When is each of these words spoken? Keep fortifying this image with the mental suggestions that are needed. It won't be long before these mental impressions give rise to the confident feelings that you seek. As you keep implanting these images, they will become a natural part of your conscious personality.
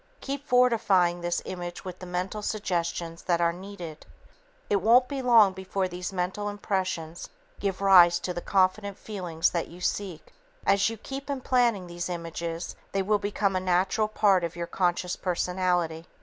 Keep 0.19 0.47
fortifying 0.47 1.21
this 1.21 1.43
image 1.45 1.85
with 1.85 1.99
the 1.99 2.07
mental 2.07 2.41
suggestions 2.41 3.21
that 3.21 3.39
are 3.39 3.53
needed. 3.53 4.03
It 4.67 4.77
won't 4.81 5.07
be 5.07 5.21
long 5.21 5.53
before 5.53 5.87
these 5.87 6.11
mental 6.11 6.49
impressions 6.49 7.29
give 7.59 7.81
rise 7.81 8.17
to 8.21 8.33
the 8.33 8.41
confident 8.41 8.97
feelings 8.97 9.51
that 9.51 9.67
you 9.67 9.79
seek. 9.79 10.33
As 10.65 10.89
you 10.89 10.97
keep 10.97 11.29
implanting 11.29 11.85
these 11.85 12.09
images, 12.09 12.75
they 12.93 13.03
will 13.03 13.19
become 13.19 13.55
a 13.55 13.59
natural 13.59 14.07
part 14.07 14.43
of 14.43 14.55
your 14.55 14.65
conscious 14.65 15.15
personality. 15.15 16.07